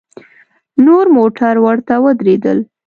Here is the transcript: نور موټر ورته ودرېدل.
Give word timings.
نور 0.85 1.05
موټر 1.17 1.53
ورته 1.65 1.93
ودرېدل. 2.03 2.57